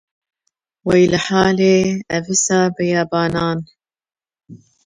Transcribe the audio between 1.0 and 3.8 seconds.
li halê avisê beyabanan.